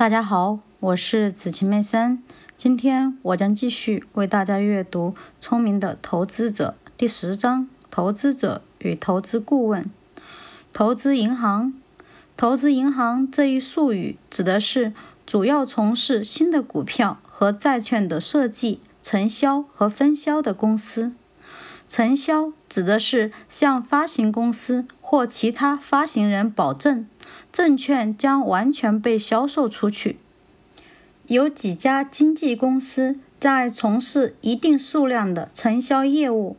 [0.00, 2.22] 大家好，我是紫晴妹森。
[2.56, 5.10] 今天我将继续为大家阅读
[5.42, 9.90] 《聪明的投资者》第十章：投资者与投资顾问。
[10.72, 11.74] 投资银行，
[12.34, 14.94] 投资银行这一术语指的是
[15.26, 21.12] 主要从事新的股票和债券的设计、承销和分销的公司。
[21.86, 27.04] 承销指的是向发行公司或其他发行人保证。
[27.50, 30.20] 证券将完全被销售出去。
[31.26, 36.56] 有几家经纪公司在从事一定数量的承销业务。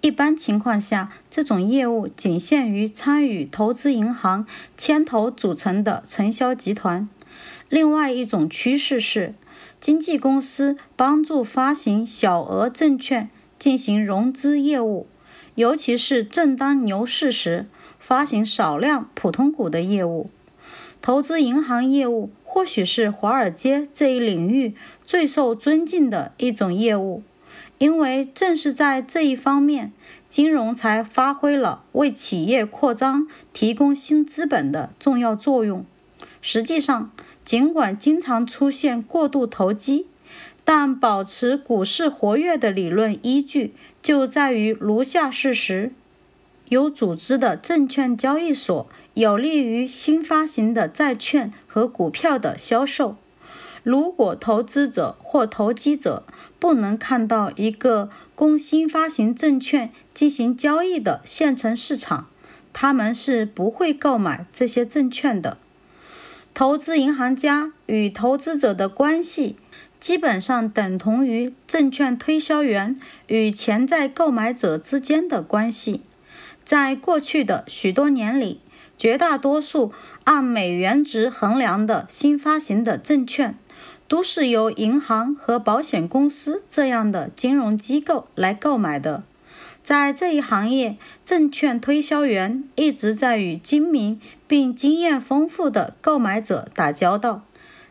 [0.00, 7.06] 一般情况下，这种业务仅限于参与投资银行牵头组成的承销集团。
[7.68, 9.34] 另外一种趋势是，
[9.78, 15.06] 经纪公司帮助发行小额证券进行融资业务，
[15.56, 17.66] 尤其是正当牛市时。
[18.02, 20.28] 发行少量普通股的业务，
[21.00, 24.74] 投资银行业务或许是华尔街这一领域
[25.04, 27.22] 最受尊敬的一种业务，
[27.78, 29.92] 因为正是在这一方面，
[30.28, 35.86] 金融才发挥了为企业扩张提供新资本的重要作用。
[36.40, 37.12] 实际上，
[37.44, 40.08] 尽管经常出现过度投机，
[40.64, 45.92] 但保持股市活跃的理论依据就在于如下事实。
[46.72, 53.16] 有组织的证券交易所有利于新发行的债券和股票的销售。
[53.82, 56.24] 如果投资者或投机者
[56.58, 62.28] 不能看到一个供新发行证券进行交易的现成市场，
[62.72, 65.58] 他们是不会购买这些证券的。
[66.54, 69.56] 投资银行家与投资者的关系
[70.00, 76.00] 基本上等同于证券推销员与潜在购买者之间的关系。
[76.64, 78.60] 在过去的许多年里，
[78.96, 79.92] 绝大多数
[80.24, 83.58] 按美元值衡量的新发行的证券，
[84.06, 89.24] 都是由银行和保险公司这样的金融机构来购买的。
[89.82, 97.42] 在这一行业，证券推销员一直在与精明并经验丰富的购买者打交道，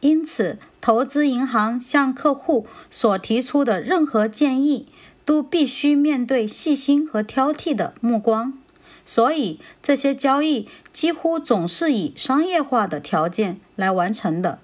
[0.00, 4.86] 因此，投资银行向客户所提出的任何建议。
[5.24, 8.56] 都必须面对细心和挑剔的目光，
[9.06, 14.58] 所以这些交易几乎总是以商业化的条件来完成的。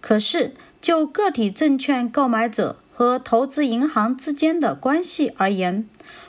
[0.00, 5.88] 可是，就个体证券购买者和投资银行之间的关系而言，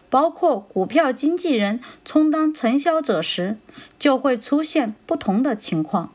[0.09, 3.57] 包括股票经纪人充当承销者时，
[3.97, 6.11] 就会出现不同的情况。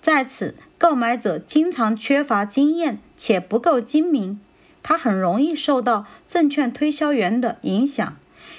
[0.00, 4.40] 在此，购买者经常缺乏经验且不够精明。
[4.82, 8.16] 他很容易受到证券推销员的影响，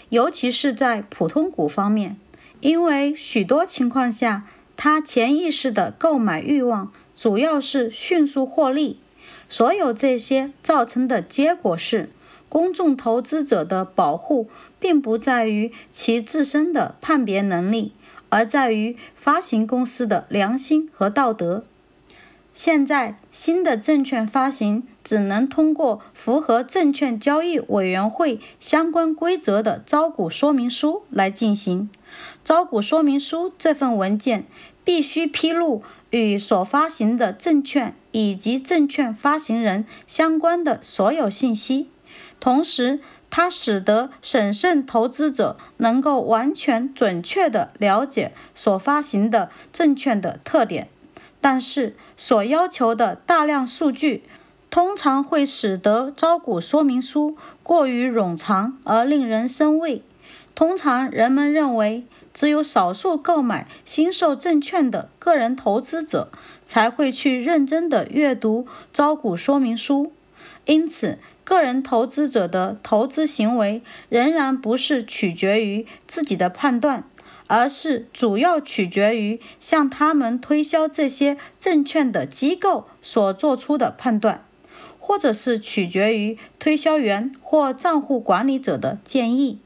[0.09, 2.17] 尤其是在普通股方面，
[2.61, 8.99] 因为许多情况下，他潜意识的购买欲望主要是迅速获利。
[9.49, 12.09] 所有这些造成的结果是，
[12.47, 17.91] 公众投资者的保护并不在于其自身的判别能力，
[18.29, 21.65] 而在于发行公司的良心和道德。
[22.53, 31.89] 现在，新的证券发行只能通过符合证券交易委员会相关规则的招股说明书来进行。
[32.43, 34.43] 招股说明书这份文件
[34.83, 41.89] 必须披露与所发行的证券以及证券发行人相关的所有信息，
[42.41, 50.89] 同时，它使得审慎投资者能够完全准确地了解所发行的证券的特点。
[51.39, 54.23] 但是，所要求的大量数据
[54.69, 60.03] 通常会使得招股说明书过于冗长而令人生畏。
[60.53, 66.29] 通常，人们认为只有少数购买新售证券的个人投资者
[66.65, 70.11] 才会去认真地阅读招股说明书。
[70.65, 77.03] 因此，个人投资者的投资行为仍然不是取决于自己的判断。
[77.49, 84.43] 而是主要取决于向他们推销这些证券的机构所做出的判断，
[85.07, 89.59] 或者是取决于推销员或账户管理者的建议。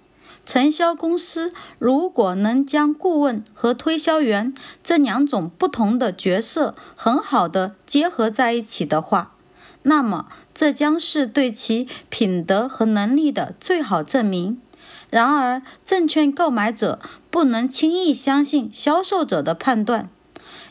[0.46, 4.54] 承销公司如果能将顾问和推销员
[4.84, 9.34] 这两种不同的角色很好的结合在一起的话，
[9.82, 14.62] 那么这将是对其品德和能力的最好证明。
[15.10, 17.00] 然而，证券购买者
[17.32, 20.08] 不能轻易相信销售者的判断。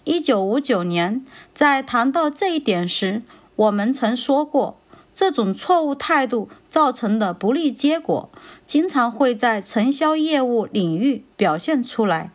[0.05, 3.23] 一九五九年，在谈到这一点时，
[3.61, 4.79] 我们曾说过，
[5.13, 8.31] 这种错误态度造成的不利结果，
[8.65, 12.31] 经常会在承销业务领域表现出来，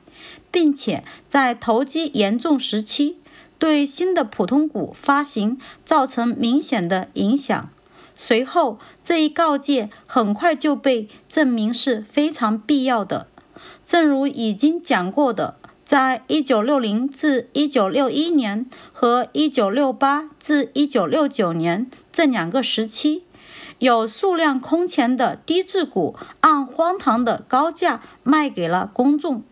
[0.51, 3.17] 并且在投机严重时期，
[3.57, 7.71] 对新的普通股发行造成明显的影响。
[8.15, 13.25] 随后，这一告诫很快就被证明是非常必要的。
[13.83, 15.55] 正如已经讲过的，
[15.85, 23.23] 在1960至1961年和1968至1969年这两个时期，
[23.79, 29.43] 有数量空前的低质股按荒唐的高价卖给了公众，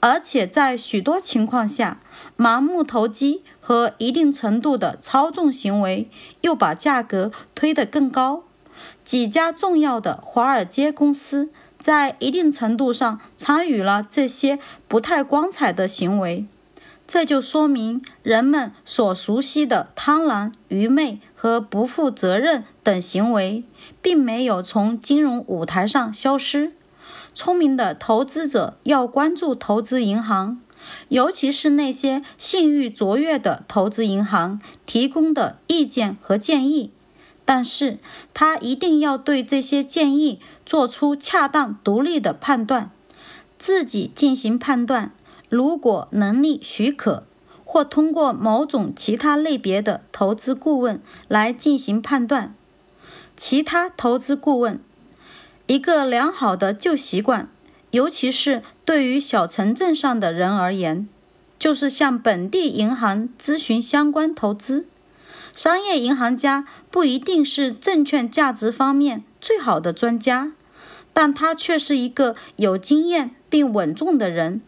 [0.00, 2.00] 而且在许多情况下，
[2.36, 3.42] 盲目投机。
[3.66, 6.10] 和一定程度的操纵行为，
[6.42, 8.44] 又把价格推得更高。
[9.02, 11.48] 几家重要的华尔街公司
[11.84, 14.58] 在一定程度上参与了这些
[14.88, 16.46] 不太光彩的行为，
[17.06, 23.64] 这就说明人们所熟悉的贪婪、愚昧和不负责任等行为，
[24.00, 26.72] 并没有从金融舞台上消失。
[27.34, 30.62] 聪明的投资者要关注投资银行。
[31.08, 36.92] 尤其是那些信誉卓越的投资银行提供的意见和建议，
[37.44, 37.98] 但是
[38.32, 42.90] 他一定要对这些建议做出恰当独立的判断，
[43.58, 45.12] 自己进行判断。
[45.48, 47.24] 如果能力许可，
[47.64, 52.54] 或通过某种其他类别的投资顾问来进行判断。
[53.36, 54.80] 其他投资顾问，
[55.66, 57.48] 一个良好的旧习惯。
[57.90, 61.08] 尤其是对于小城镇上的人而言，
[61.60, 64.88] 就是向本地银行咨询相关投资。
[65.54, 70.52] 商业银行家不一定是证券价值方面最好的专家，
[71.12, 74.60] 但他却是一个有经验并稳重的人。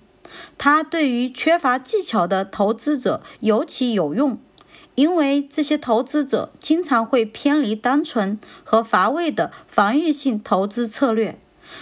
[0.57, 4.39] 他对于缺乏技巧的投资者尤其有用，
[4.95, 11.39] 因为这些投资者经常会偏离单纯和乏味的防御性投资策略。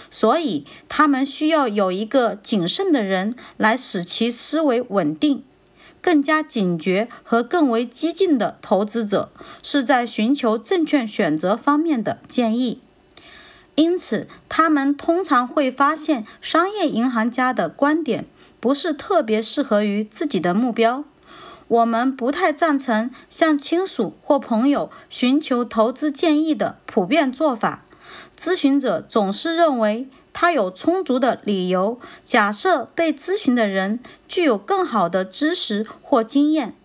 [0.09, 5.43] 所以，他们需要有一个谨慎的人来使其思维稳定。
[6.05, 9.31] 更加警觉和更为激进的投资者
[9.63, 12.79] 是在寻求证券选择方面的建议。
[13.73, 18.27] 因此，他们通常会发现商业银行家的观点
[18.59, 21.03] 不是特别适合于自己的目标。
[21.67, 27.83] 我们不太赞成向亲属或朋友寻求投资建议的普遍做法。
[28.37, 36.75] 咨询者总是认为他有充足的理由假设被咨询的人具有更好的知识或经验。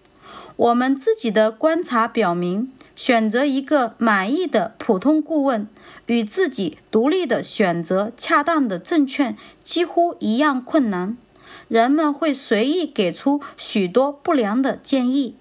[0.55, 5.67] 我们自己的观察表明，选择一个满意的普通顾问
[6.07, 11.17] 与自己独立的选择恰当的证券几乎一样困难。
[11.67, 15.35] 人们会随意给出许多不良的建议。